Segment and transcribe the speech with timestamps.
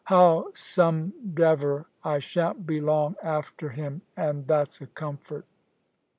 [0.09, 5.45] Howsomdever, I shan't be long after him, and that's a comfort."